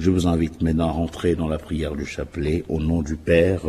Je 0.00 0.10
vous 0.10 0.26
invite 0.26 0.62
maintenant 0.62 0.88
à 0.88 0.92
rentrer 0.92 1.34
dans 1.34 1.46
la 1.46 1.58
prière 1.58 1.94
du 1.94 2.06
chapelet 2.06 2.64
au 2.70 2.80
nom 2.80 3.02
du 3.02 3.16
Père 3.16 3.60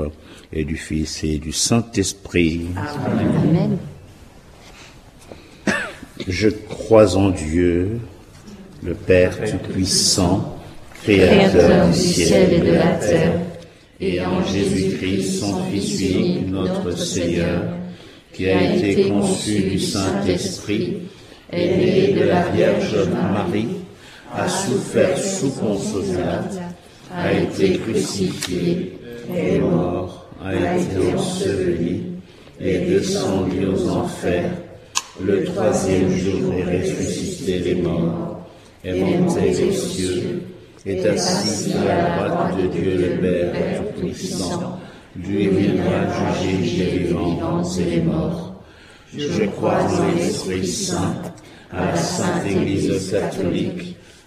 et 0.54 0.64
du 0.64 0.78
Fils 0.78 1.26
et 1.26 1.40
du 1.40 1.52
Saint-Esprit. 1.52 2.68
Amen. 3.06 3.78
Je 6.26 6.48
crois 6.48 7.18
en 7.18 7.32
Dieu, 7.32 8.00
le 8.82 8.94
Père 8.94 9.38
Tout-Puissant, 9.44 10.58
Créateur 11.04 11.90
du 11.90 11.98
ciel 11.98 12.54
et 12.54 12.60
de 12.62 12.72
la 12.76 12.94
terre, 12.94 13.34
et 14.00 14.22
en 14.22 14.42
Jésus-Christ, 14.46 15.40
son 15.40 15.66
Fils 15.66 16.00
unique, 16.00 16.48
notre 16.48 16.98
Seigneur, 16.98 17.64
qui 18.32 18.48
a 18.48 18.74
été 18.74 19.10
conçu 19.10 19.64
du 19.64 19.80
Saint-Esprit, 19.80 20.98
né 21.52 22.14
de 22.14 22.24
la 22.24 22.48
Vierge 22.52 23.10
Marie, 23.10 23.81
a 24.34 24.48
souffert 24.48 25.18
sous 25.18 25.50
Ponce 25.52 25.96
a 27.14 27.34
été 27.34 27.78
crucifié, 27.80 28.98
est 29.36 29.60
mort, 29.60 30.28
a 30.44 30.54
été 30.56 31.14
enseveli, 31.14 32.04
et 32.60 32.80
descendu 32.80 33.66
aux 33.66 33.90
enfers. 33.90 34.52
Le 35.22 35.44
troisième 35.44 36.10
jour 36.12 36.54
est 36.54 36.82
ressuscité 36.82 37.60
les 37.60 37.76
morts, 37.76 38.48
est 38.84 39.00
monté 39.00 39.68
aux 39.68 39.72
cieux, 39.74 40.42
est 40.86 41.06
assis 41.06 41.74
à 41.74 41.86
la 41.86 42.30
droite 42.30 42.58
de 42.58 42.68
Dieu 42.68 42.96
le 42.98 43.22
Père 43.22 43.84
Tout-Puissant, 43.96 44.80
lui 45.16 45.48
viendra 45.48 46.08
juger 46.42 46.86
les 46.86 47.00
vivants 47.00 47.64
et 47.78 47.84
les 47.84 48.02
morts. 48.02 48.64
Je 49.16 49.44
crois 49.44 49.84
en 49.84 50.16
l'Esprit 50.16 50.66
Saint, 50.66 51.22
à 51.72 51.88
la 51.88 51.96
Sainte 51.98 52.46
Église 52.48 53.12
catholique, 53.12 53.98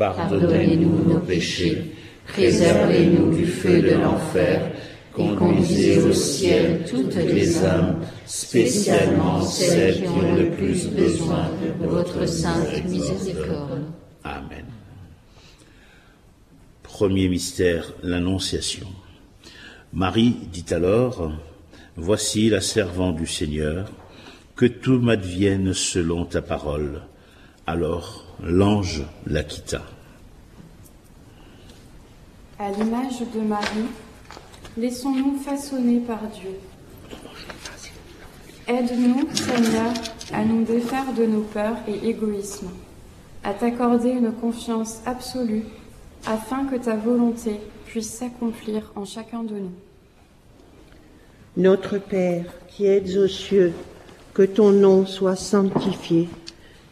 Pardonnez-nous 0.00 1.12
nos 1.12 1.20
péchés, 1.20 1.92
préservez-nous 2.26 3.36
du 3.36 3.44
feu 3.44 3.82
de 3.82 3.96
l'enfer, 3.96 4.72
conduisez 5.12 5.98
au 5.98 6.10
ciel 6.14 6.86
toutes 6.88 7.16
les 7.16 7.62
âmes, 7.62 7.96
spécialement 8.24 9.42
celles 9.42 9.96
qui 9.96 10.08
ont 10.08 10.34
le 10.34 10.50
plus 10.52 10.88
besoin 10.88 11.50
de 11.82 11.86
votre 11.86 12.26
sainte 12.26 12.82
miséricorde. 12.86 13.82
Amen. 14.24 14.64
Premier 16.82 17.28
mystère, 17.28 17.92
l'Annonciation. 18.02 18.86
Marie 19.92 20.34
dit 20.50 20.72
alors, 20.72 21.30
Voici 21.96 22.48
la 22.48 22.62
servante 22.62 23.16
du 23.16 23.26
Seigneur, 23.26 23.92
que 24.56 24.64
tout 24.64 24.98
m'advienne 24.98 25.74
selon 25.74 26.24
ta 26.24 26.40
parole. 26.40 27.02
Alors 27.66 28.24
l'ange 28.42 29.02
la 29.26 29.44
quitta. 29.44 29.82
à 32.60 32.70
l'image 32.72 33.20
de 33.34 33.40
Marie, 33.40 33.88
laissons-nous 34.76 35.38
façonner 35.38 35.98
par 36.00 36.20
Dieu. 36.28 36.58
Aide-nous, 38.68 39.26
Seigneur, 39.34 39.92
à 40.30 40.44
nous 40.44 40.62
défaire 40.64 41.10
de 41.16 41.24
nos 41.24 41.40
peurs 41.40 41.78
et 41.88 42.06
égoïsmes, 42.06 42.68
à 43.44 43.54
t'accorder 43.54 44.10
une 44.10 44.32
confiance 44.32 45.00
absolue, 45.06 45.64
afin 46.26 46.66
que 46.66 46.76
ta 46.76 46.96
volonté 46.96 47.60
puisse 47.86 48.10
s'accomplir 48.10 48.92
en 48.94 49.06
chacun 49.06 49.42
de 49.42 49.54
nous. 49.54 49.72
Notre 51.56 51.96
Père 51.96 52.44
qui 52.68 52.84
êtes 52.84 53.16
aux 53.16 53.26
cieux, 53.26 53.72
que 54.34 54.42
ton 54.42 54.70
nom 54.70 55.06
soit 55.06 55.34
sanctifié, 55.34 56.28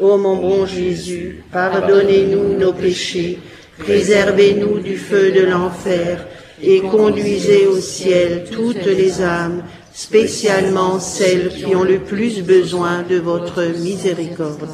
Ô 0.00 0.18
mon 0.18 0.36
bon 0.36 0.66
Jésus, 0.66 1.44
pardonnez-nous 1.52 2.58
nos 2.58 2.72
péchés, 2.72 3.38
préservez-nous 3.78 4.80
du 4.80 4.96
feu 4.96 5.30
de 5.30 5.42
l'enfer, 5.42 6.26
et 6.60 6.80
conduisez 6.80 7.66
au 7.66 7.78
ciel 7.78 8.46
toutes 8.50 8.86
les 8.86 9.22
âmes, 9.22 9.62
spécialement 9.92 10.98
celles 10.98 11.48
qui 11.50 11.76
ont 11.76 11.84
le 11.84 12.00
plus 12.00 12.42
besoin 12.42 13.02
de 13.02 13.16
votre 13.16 13.62
miséricorde. 13.62 14.68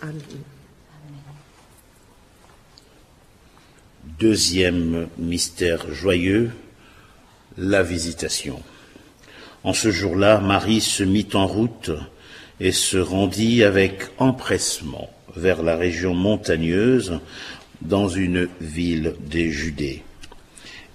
Amen. 0.00 0.14
Deuxième 4.18 5.08
mystère 5.18 5.92
joyeux, 5.92 6.52
la 7.58 7.82
visitation. 7.82 8.62
En 9.62 9.74
ce 9.74 9.90
jour-là, 9.90 10.38
Marie 10.40 10.80
se 10.80 11.02
mit 11.02 11.28
en 11.34 11.46
route 11.46 11.90
et 12.60 12.72
se 12.72 12.96
rendit 12.96 13.64
avec 13.64 14.04
empressement 14.18 15.10
vers 15.36 15.62
la 15.62 15.76
région 15.76 16.14
montagneuse 16.14 17.20
dans 17.82 18.08
une 18.08 18.48
ville 18.60 19.14
des 19.20 19.50
Judées. 19.50 20.02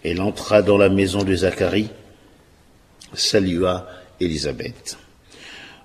Elle 0.03 0.21
entra 0.21 0.61
dans 0.61 0.77
la 0.77 0.89
maison 0.89 1.23
de 1.23 1.35
Zacharie, 1.35 1.89
salua 3.13 3.87
Élisabeth. 4.19 4.97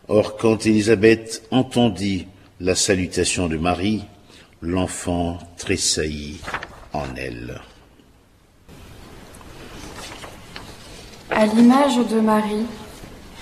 Or, 0.09 0.37
quand 0.37 0.67
Élisabeth 0.67 1.43
entendit 1.51 2.27
la 2.61 2.75
salutation 2.75 3.49
de 3.49 3.57
Marie, 3.57 4.05
l'enfant 4.61 5.39
tressaillit 5.57 6.41
en 6.93 7.07
elle. 7.17 7.61
À 11.31 11.47
l'image 11.47 11.97
de 11.97 12.21
Marie, 12.21 12.67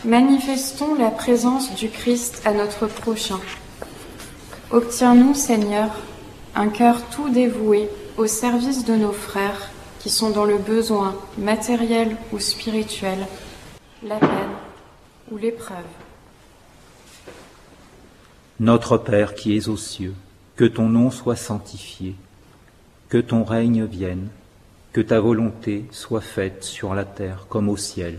manifestons 0.04 0.94
la 0.96 1.10
présence 1.10 1.74
du 1.74 1.88
Christ 1.88 2.42
à 2.44 2.52
notre 2.52 2.86
prochain. 2.88 3.38
Obtiens-nous, 4.70 5.34
Seigneur, 5.34 5.90
un 6.54 6.68
cœur 6.68 7.02
tout 7.10 7.28
dévoué 7.28 7.88
au 8.16 8.26
service 8.26 8.84
de 8.84 8.94
nos 8.94 9.12
frères 9.12 9.70
qui 10.00 10.10
sont 10.10 10.30
dans 10.30 10.44
le 10.44 10.58
besoin 10.58 11.14
matériel 11.38 12.16
ou 12.32 12.40
spirituel, 12.40 13.26
la 14.02 14.16
peine 14.16 14.56
ou 15.30 15.36
l'épreuve. 15.36 15.78
Notre 18.58 18.98
Père 18.98 19.34
qui 19.34 19.56
es 19.56 19.68
aux 19.68 19.76
cieux, 19.76 20.14
que 20.56 20.64
ton 20.64 20.88
nom 20.88 21.10
soit 21.10 21.36
sanctifié, 21.36 22.16
que 23.08 23.18
ton 23.18 23.44
règne 23.44 23.84
vienne, 23.84 24.28
que 24.92 25.00
ta 25.00 25.20
volonté 25.20 25.84
soit 25.92 26.20
faite 26.20 26.64
sur 26.64 26.94
la 26.94 27.04
terre 27.04 27.46
comme 27.48 27.68
au 27.68 27.76
ciel. 27.76 28.18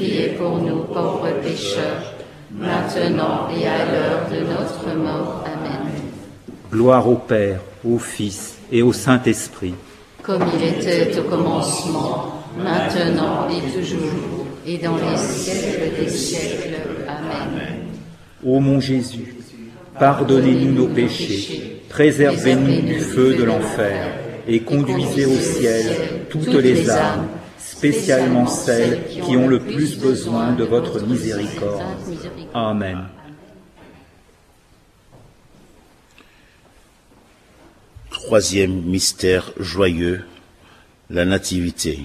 priez 0.00 0.28
pour 0.38 0.58
nous 0.58 0.82
pauvres 0.84 1.28
pécheurs, 1.42 2.14
maintenant 2.58 3.48
et 3.50 3.66
à 3.66 3.84
l'heure 3.90 4.22
de 4.30 4.40
notre 4.46 4.96
mort. 4.96 5.44
Amen. 5.46 5.92
Gloire 6.72 7.06
au 7.08 7.16
Père, 7.16 7.60
au 7.84 7.98
Fils 7.98 8.56
et 8.72 8.82
au 8.82 8.92
Saint-Esprit. 8.92 9.74
Comme 10.22 10.44
il 10.56 10.68
était 10.68 11.18
au 11.18 11.24
commencement, 11.24 12.44
maintenant 12.56 13.46
et 13.50 13.60
toujours, 13.78 14.46
et 14.66 14.78
dans 14.78 14.96
les 14.96 15.18
siècles 15.18 15.90
des 16.00 16.08
siècles. 16.08 16.76
Amen. 17.06 17.88
Ô 18.44 18.58
mon 18.58 18.80
Jésus, 18.80 19.34
pardonnez-nous 19.98 20.72
nos 20.72 20.86
péchés, 20.86 21.82
préservez-nous 21.90 22.80
du 22.82 23.00
feu 23.00 23.34
de 23.34 23.44
l'enfer, 23.44 24.14
et 24.48 24.60
conduisez 24.60 25.26
au 25.26 25.38
ciel 25.38 25.84
toutes 26.30 26.54
les 26.54 26.88
âmes, 26.88 27.26
spécialement 27.80 28.46
celles 28.46 29.06
qui 29.08 29.38
ont 29.38 29.48
le 29.48 29.58
plus 29.58 29.98
besoin 29.98 30.52
de 30.52 30.64
votre 30.64 31.00
miséricorde. 31.00 31.82
Amen. 32.52 33.06
Troisième 38.10 38.82
mystère 38.82 39.52
joyeux, 39.58 40.26
la 41.08 41.24
Nativité. 41.24 42.00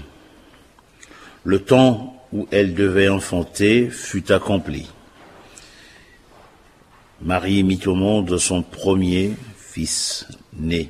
Le 1.44 1.60
temps 1.60 2.24
où 2.32 2.48
elle 2.52 2.74
devait 2.74 3.10
enfanter 3.10 3.90
fut 3.90 4.32
accompli. 4.32 4.88
Marie 7.22 7.66
mit 7.66 7.82
au 7.86 7.96
monde 7.96 8.38
son 8.38 8.64
premier 8.64 9.34
fils 9.58 10.26
né. 10.54 10.90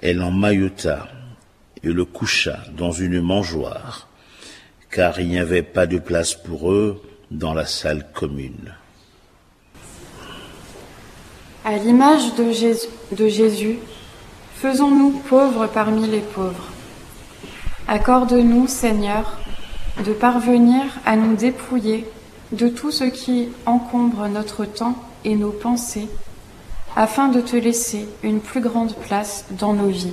Elle 0.00 0.22
emmaillota 0.22 1.08
et 1.82 1.92
le 1.92 2.04
coucha 2.04 2.58
dans 2.76 2.92
une 2.92 3.20
mangeoire, 3.20 4.08
car 4.90 5.20
il 5.20 5.28
n'y 5.28 5.38
avait 5.38 5.62
pas 5.62 5.86
de 5.86 5.98
place 5.98 6.34
pour 6.34 6.72
eux 6.72 7.02
dans 7.30 7.54
la 7.54 7.66
salle 7.66 8.06
commune. 8.12 8.74
À 11.64 11.76
l'image 11.76 12.34
de 12.36 12.50
Jésus, 12.50 12.88
de 13.12 13.28
Jésus, 13.28 13.78
faisons-nous 14.54 15.10
pauvres 15.28 15.66
parmi 15.66 16.06
les 16.06 16.20
pauvres. 16.20 16.70
Accorde-nous, 17.86 18.66
Seigneur, 18.66 19.38
de 20.04 20.12
parvenir 20.12 20.82
à 21.04 21.16
nous 21.16 21.36
dépouiller 21.36 22.06
de 22.52 22.68
tout 22.68 22.90
ce 22.90 23.04
qui 23.04 23.48
encombre 23.66 24.26
notre 24.28 24.64
temps 24.64 24.96
et 25.24 25.36
nos 25.36 25.52
pensées, 25.52 26.08
afin 26.96 27.28
de 27.28 27.40
te 27.40 27.56
laisser 27.56 28.08
une 28.22 28.40
plus 28.40 28.60
grande 28.60 28.94
place 28.94 29.44
dans 29.50 29.74
nos 29.74 29.88
vies. 29.88 30.12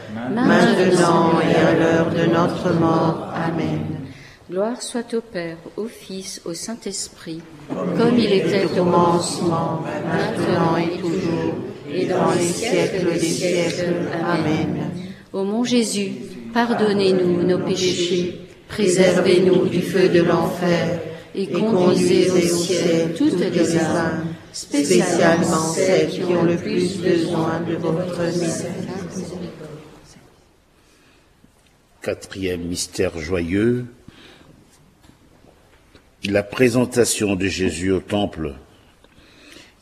maintenant 0.29 1.39
et 1.41 1.55
à 1.55 1.73
l'heure 1.73 2.09
de 2.11 2.25
notre 2.31 2.73
mort. 2.79 3.31
Amen. 3.33 3.79
Gloire 4.49 4.81
soit 4.81 5.13
au 5.13 5.21
Père, 5.21 5.57
au 5.77 5.85
Fils, 5.85 6.41
au 6.43 6.53
Saint-Esprit, 6.53 7.41
comme 7.69 8.17
il 8.17 8.33
était 8.33 8.65
au 8.65 8.69
commencement, 8.69 9.81
maintenant 10.05 10.75
et 10.75 10.99
toujours, 10.99 11.55
et 11.89 12.05
dans 12.05 12.31
les 12.37 12.47
siècles 12.47 13.13
des 13.13 13.19
siècles. 13.19 13.95
Amen. 14.21 14.91
Ô 15.31 15.45
mon 15.45 15.63
Jésus, 15.63 16.11
pardonnez-nous 16.53 17.43
nos 17.43 17.59
péchés, 17.59 18.41
préservez-nous 18.67 19.67
du 19.67 19.81
feu 19.81 20.09
de 20.09 20.21
l'enfer, 20.21 20.99
et 21.33 21.47
conduisez 21.47 22.29
au 22.29 22.39
ciel 22.39 23.13
toutes 23.17 23.39
les 23.39 23.77
âmes, 23.77 24.25
spécialement 24.51 25.71
celles 25.73 26.09
qui 26.09 26.23
ont 26.23 26.43
le 26.43 26.57
plus 26.57 26.97
besoin 26.97 27.61
de 27.65 27.75
votre 27.75 28.21
miséricorde. 28.21 29.00
Quatrième 32.01 32.63
mystère 32.63 33.19
joyeux, 33.19 33.85
la 36.23 36.41
présentation 36.41 37.35
de 37.35 37.45
Jésus 37.45 37.91
au 37.91 37.99
temple. 37.99 38.55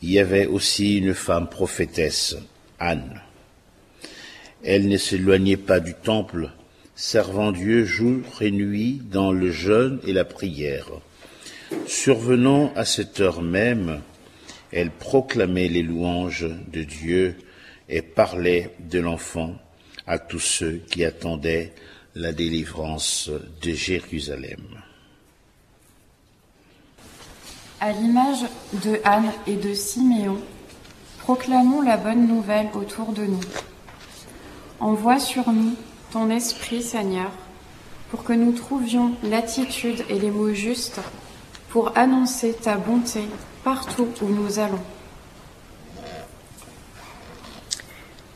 Il 0.02 0.10
y 0.10 0.18
avait 0.18 0.44
aussi 0.44 0.98
une 0.98 1.14
femme 1.14 1.48
prophétesse, 1.48 2.36
Anne. 2.78 3.22
Elle 4.62 4.88
ne 4.88 4.98
s'éloignait 4.98 5.56
pas 5.56 5.80
du 5.80 5.94
temple, 5.94 6.50
servant 6.94 7.52
Dieu 7.52 7.86
jour 7.86 8.20
et 8.42 8.50
nuit 8.50 9.00
dans 9.10 9.32
le 9.32 9.50
jeûne 9.50 9.98
et 10.06 10.12
la 10.12 10.26
prière. 10.26 10.90
Survenant 11.86 12.70
à 12.76 12.84
cette 12.84 13.20
heure 13.20 13.40
même, 13.40 14.02
elle 14.72 14.90
proclamait 14.90 15.68
les 15.68 15.82
louanges 15.82 16.50
de 16.70 16.82
Dieu 16.82 17.34
et 17.88 18.02
parlait 18.02 18.74
de 18.78 18.98
l'enfant 18.98 19.56
à 20.06 20.18
tous 20.18 20.38
ceux 20.38 20.82
qui 20.90 21.02
attendaient 21.02 21.72
la 22.14 22.32
délivrance 22.32 23.30
de 23.62 23.72
Jérusalem. 23.72 24.62
À 27.80 27.92
l'image 27.92 28.44
de 28.84 29.00
Anne 29.04 29.32
et 29.46 29.56
de 29.56 29.72
Siméon, 29.74 30.38
proclamons 31.18 31.82
la 31.82 31.96
bonne 31.96 32.26
nouvelle 32.26 32.68
autour 32.74 33.12
de 33.12 33.24
nous. 33.24 33.40
Envoie 34.80 35.18
sur 35.18 35.50
nous 35.50 35.74
ton 36.12 36.30
esprit, 36.30 36.82
Seigneur, 36.82 37.30
pour 38.10 38.24
que 38.24 38.32
nous 38.32 38.52
trouvions 38.52 39.14
l'attitude 39.22 40.04
et 40.08 40.18
les 40.18 40.30
mots 40.30 40.52
justes 40.52 41.00
pour 41.68 41.96
annoncer 41.96 42.52
ta 42.54 42.76
bonté 42.76 43.22
partout 43.62 44.08
où 44.20 44.26
nous 44.26 44.58
allons. 44.58 44.82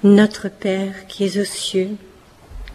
Notre 0.05 0.49
Père 0.49 1.07
qui 1.09 1.25
es 1.25 1.41
aux 1.41 1.45
cieux, 1.45 1.97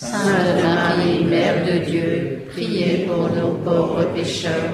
Sainte 0.00 0.62
Marie, 0.64 1.24
Mère 1.24 1.62
de 1.66 1.84
Dieu, 1.84 2.42
priez 2.52 3.06
pour 3.06 3.28
nous 3.28 3.52
pauvres 3.62 4.06
pécheurs, 4.14 4.72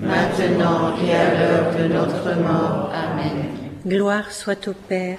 maintenant 0.00 0.94
et 0.96 1.12
à 1.12 1.34
l'heure 1.34 1.76
de 1.78 1.92
notre 1.92 2.40
mort. 2.40 2.90
Amen. 2.90 3.50
Gloire 3.86 4.32
soit 4.32 4.66
au 4.68 4.72
Père, 4.72 5.18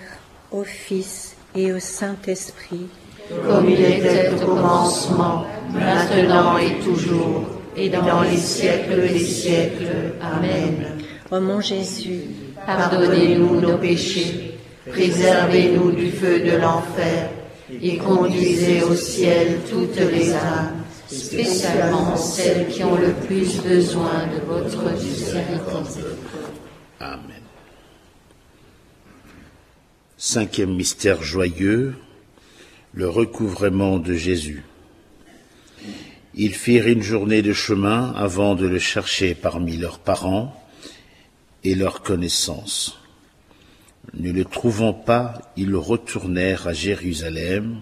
au 0.51 0.63
Fils 0.63 1.35
et 1.55 1.71
au 1.71 1.77
Saint-Esprit, 1.79 2.87
comme 3.47 3.69
il 3.69 3.79
était 3.79 4.31
au 4.33 4.43
commencement, 4.43 5.45
maintenant 5.71 6.57
et 6.57 6.79
toujours, 6.83 7.45
et 7.77 7.89
dans 7.89 8.23
les 8.23 8.37
siècles 8.37 9.01
des 9.01 9.19
siècles. 9.19 10.15
Amen. 10.19 10.97
Ô 11.29 11.39
mon 11.39 11.61
Jésus, 11.61 12.21
Pardonnez-nous 12.65 13.61
nos 13.61 13.77
péchés, 13.77 14.57
préservez-nous 14.89 15.91
du 15.91 16.09
feu 16.09 16.39
de 16.39 16.57
l'enfer, 16.57 17.29
et 17.81 17.97
conduisez 17.97 18.83
au 18.83 18.95
ciel 18.95 19.59
toutes 19.69 19.95
les 19.95 20.33
âmes, 20.33 20.83
spécialement 21.07 22.15
celles 22.15 22.67
qui 22.67 22.83
ont 22.83 22.95
le 22.95 23.13
plus 23.13 23.61
besoin 23.61 24.27
de 24.27 24.45
votre 24.45 24.91
miséricorde. 24.91 25.87
Amen. 26.99 27.41
Cinquième 30.17 30.75
mystère 30.75 31.21
joyeux, 31.21 31.95
le 32.93 33.09
recouvrement 33.09 33.99
de 33.99 34.13
Jésus. 34.13 34.63
Ils 36.35 36.55
firent 36.55 36.87
une 36.87 37.03
journée 37.03 37.41
de 37.41 37.53
chemin 37.53 38.11
avant 38.15 38.55
de 38.55 38.67
le 38.67 38.79
chercher 38.79 39.35
parmi 39.35 39.77
leurs 39.77 39.99
parents 39.99 40.59
et 41.63 41.75
leurs 41.75 42.01
connaissances. 42.01 43.02
Ne 44.11 44.31
le 44.31 44.43
trouvant 44.43 44.93
pas, 44.93 45.41
ils 45.55 45.75
retournèrent 45.75 46.67
à 46.67 46.73
Jérusalem 46.73 47.81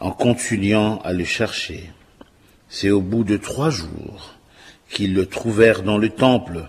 en 0.00 0.10
continuant 0.10 1.00
à 1.02 1.12
le 1.12 1.24
chercher. 1.24 1.90
C'est 2.68 2.90
au 2.90 3.00
bout 3.00 3.22
de 3.22 3.36
trois 3.36 3.70
jours 3.70 4.34
qu'ils 4.88 5.14
le 5.14 5.26
trouvèrent 5.26 5.82
dans 5.82 5.98
le 5.98 6.08
temple, 6.08 6.68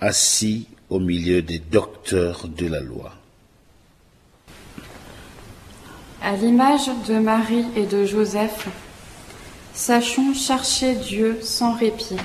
assis 0.00 0.68
au 0.88 0.98
milieu 0.98 1.42
des 1.42 1.58
docteurs 1.58 2.46
de 2.48 2.66
la 2.66 2.80
loi. 2.80 3.14
À 6.22 6.36
l'image 6.36 6.88
de 7.06 7.18
Marie 7.18 7.66
et 7.76 7.86
de 7.86 8.04
Joseph, 8.04 8.68
sachons 9.74 10.32
chercher 10.32 10.94
Dieu 10.94 11.38
sans 11.42 11.74
répit. 11.74 12.16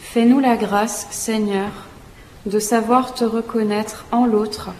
Fais-nous 0.00 0.40
la 0.40 0.56
grâce, 0.56 1.06
Seigneur, 1.10 1.70
de 2.46 2.58
savoir 2.58 3.14
te 3.14 3.24
reconnaître 3.24 4.06
en 4.12 4.26
l'autre 4.26 4.70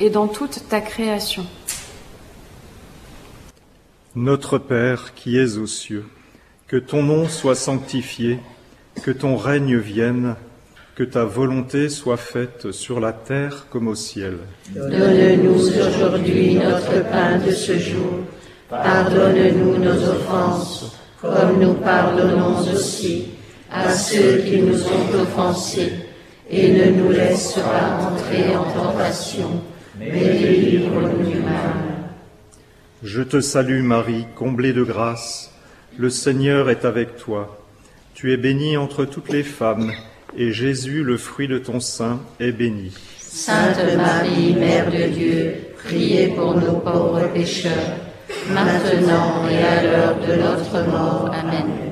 et 0.00 0.10
dans 0.10 0.28
toute 0.28 0.68
ta 0.68 0.80
création. 0.80 1.44
Notre 4.14 4.58
Père 4.58 5.14
qui 5.14 5.38
es 5.38 5.56
aux 5.56 5.66
cieux, 5.66 6.04
que 6.68 6.76
ton 6.76 7.02
nom 7.02 7.28
soit 7.28 7.54
sanctifié, 7.54 8.38
que 9.02 9.10
ton 9.10 9.36
règne 9.36 9.76
vienne, 9.78 10.36
que 10.94 11.02
ta 11.02 11.24
volonté 11.24 11.88
soit 11.88 12.18
faite 12.18 12.70
sur 12.72 13.00
la 13.00 13.12
terre 13.12 13.66
comme 13.70 13.88
au 13.88 13.94
ciel. 13.94 14.38
Donne-nous 14.70 15.54
aujourd'hui 15.54 16.56
notre 16.56 17.02
pain 17.10 17.38
de 17.38 17.50
ce 17.50 17.78
jour. 17.78 18.20
Pardonne-nous 18.68 19.78
nos 19.78 20.08
offenses, 20.08 20.96
comme 21.20 21.58
nous 21.58 21.74
pardonnons 21.74 22.58
aussi 22.72 23.28
à 23.70 23.90
ceux 23.94 24.38
qui 24.38 24.60
nous 24.60 24.82
ont 24.84 25.22
offensés, 25.22 25.92
et 26.52 26.70
ne 26.70 26.90
nous 26.90 27.10
laisse 27.10 27.54
pas 27.54 28.10
entrer 28.10 28.54
en 28.54 28.64
tentation, 28.64 29.62
mais 29.98 30.10
délivre-nous 30.10 31.30
du 31.30 31.38
mal. 31.38 31.72
Je 33.02 33.22
te 33.22 33.40
salue 33.40 33.82
Marie, 33.82 34.26
comblée 34.36 34.74
de 34.74 34.84
grâce. 34.84 35.50
Le 35.98 36.10
Seigneur 36.10 36.70
est 36.70 36.84
avec 36.84 37.16
toi. 37.16 37.58
Tu 38.14 38.32
es 38.32 38.36
bénie 38.36 38.76
entre 38.76 39.06
toutes 39.06 39.32
les 39.32 39.42
femmes, 39.42 39.92
et 40.36 40.52
Jésus, 40.52 41.02
le 41.02 41.16
fruit 41.16 41.48
de 41.48 41.58
ton 41.58 41.80
sein, 41.80 42.20
est 42.38 42.52
béni. 42.52 42.92
Sainte 43.18 43.78
Marie, 43.96 44.54
Mère 44.54 44.90
de 44.90 45.08
Dieu, 45.08 45.54
priez 45.84 46.28
pour 46.28 46.54
nos 46.54 46.74
pauvres 46.74 47.28
pécheurs, 47.32 47.96
maintenant 48.50 49.48
et 49.50 49.64
à 49.64 49.82
l'heure 49.82 50.16
de 50.20 50.34
notre 50.34 50.90
mort. 50.90 51.30
Amen. 51.32 51.91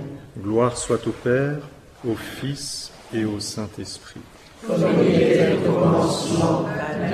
Gloire 0.43 0.75
soit 0.75 1.05
au 1.07 1.11
Père, 1.11 1.57
au 2.07 2.15
Fils 2.15 2.91
et 3.13 3.25
au 3.25 3.39
Saint-Esprit. 3.39 4.21
Comme 4.65 4.81
il 5.07 5.21
était 5.21 5.53
au 5.67 5.71
commencement, 5.71 6.65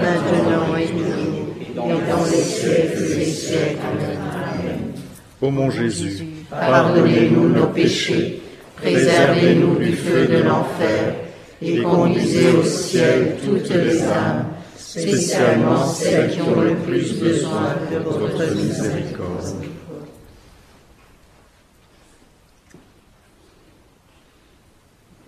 maintenant 0.01 0.77
et 0.77 0.85
toujours, 0.85 1.47
et 1.59 1.75
dans 1.75 2.23
les 2.23 2.37
siècles 2.37 3.15
des 3.15 3.25
siècles. 3.25 3.79
Amen. 3.81 4.93
Ô 5.41 5.49
mon 5.49 5.69
Jésus, 5.69 6.25
Pardonnez-nous 6.49 7.49
nos 7.49 7.67
péchés, 7.67 8.41
préservez-nous 8.77 9.75
du 9.75 9.93
feu 9.93 10.27
de 10.27 10.43
l'enfer, 10.43 11.15
et 11.61 11.81
conduisez 11.81 12.51
au 12.51 12.63
ciel 12.63 13.35
toutes 13.43 13.69
les 13.69 14.03
âmes, 14.03 14.45
spécialement 14.77 15.85
celles 15.85 16.31
qui 16.31 16.41
ont 16.41 16.61
le 16.61 16.75
plus 16.75 17.19
besoin 17.19 17.75
de 17.91 17.97
votre 17.97 18.55
miséricorde. 18.55 19.65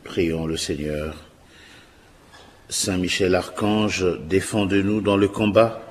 Prions 0.09 0.47
le 0.47 0.57
Seigneur. 0.57 1.15
Saint 2.67 2.97
Michel 2.97 3.35
Archange, 3.35 4.03
défendez-nous 4.27 5.01
dans 5.01 5.17
le 5.17 5.27
combat. 5.27 5.83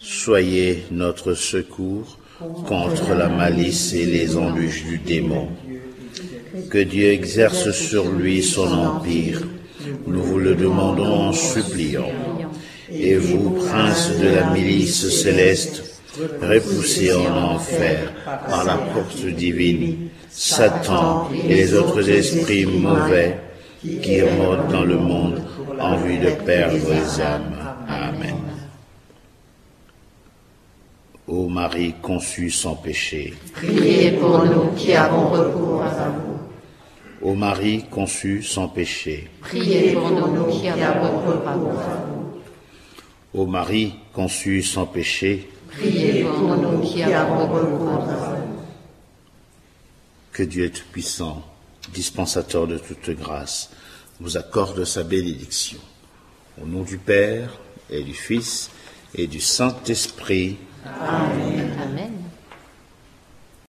Soyez 0.00 0.82
notre 0.90 1.34
secours 1.34 2.18
contre 2.66 3.14
la 3.14 3.28
malice 3.28 3.92
et 3.94 4.04
les 4.04 4.36
embûches 4.36 4.82
du 4.82 4.98
démon. 4.98 5.48
Que 6.70 6.78
Dieu 6.78 7.10
exerce 7.10 7.70
sur 7.70 8.10
lui 8.10 8.42
son 8.42 8.66
empire. 8.66 9.42
Nous 10.08 10.22
vous 10.24 10.38
le 10.40 10.56
demandons 10.56 11.28
en 11.28 11.32
suppliant. 11.32 12.10
Et 12.92 13.14
vous, 13.14 13.50
prince 13.64 14.10
de 14.18 14.26
la 14.26 14.50
milice 14.50 15.08
céleste, 15.08 16.00
repoussez 16.42 17.12
en 17.12 17.52
enfer 17.52 18.12
par 18.24 18.64
la 18.64 18.76
porte 18.76 19.24
divine 19.24 20.08
Satan 20.30 21.28
et 21.32 21.54
les 21.54 21.74
autres 21.74 22.08
esprits 22.08 22.66
mauvais 22.66 23.36
qui 23.82 24.22
remontent 24.22 24.70
dans 24.70 24.84
le 24.84 24.96
monde 24.96 25.42
en 25.80 25.96
vue 25.96 26.18
de 26.18 26.30
perdre 26.30 26.76
les 26.76 27.20
âmes. 27.20 27.56
Amen. 27.88 28.36
Ô 31.26 31.48
Marie 31.48 31.94
conçue 32.02 32.50
sans 32.50 32.74
péché, 32.74 33.34
Priez 33.54 34.12
pour 34.12 34.44
nous 34.44 34.72
qui 34.76 34.92
avons 34.94 35.28
recours 35.28 35.82
à 35.82 36.08
vous. 36.08 37.28
Ô 37.28 37.34
Marie 37.34 37.84
conçue 37.90 38.42
sans 38.42 38.68
péché. 38.68 39.28
Priez 39.40 39.92
pour 39.92 40.10
nous 40.10 40.46
qui 40.46 40.68
avons 40.68 41.18
recours 41.18 41.48
à 41.48 41.54
vous. 41.54 43.40
Ô 43.40 43.46
Marie 43.46 43.94
conçue 44.12 44.62
sans 44.62 44.86
péché. 44.86 45.48
Priez 45.68 46.24
pour 46.24 46.56
nous 46.56 46.80
qui 46.80 47.02
avons 47.02 47.46
recours 47.46 47.88
à 47.88 47.98
vous. 47.98 48.29
Que 50.40 50.46
Dieu 50.46 50.70
Tout-Puissant, 50.70 51.44
dispensateur 51.92 52.66
de 52.66 52.78
toute 52.78 53.10
grâce, 53.10 53.68
vous 54.20 54.38
accorde 54.38 54.86
sa 54.86 55.02
bénédiction. 55.02 55.78
Au 56.58 56.64
nom 56.64 56.80
du 56.80 56.96
Père 56.96 57.58
et 57.90 58.02
du 58.02 58.14
Fils 58.14 58.70
et 59.14 59.26
du 59.26 59.38
Saint-Esprit. 59.38 60.56
Amen. 60.86 62.19